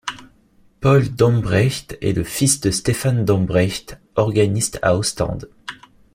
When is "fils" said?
2.23-2.59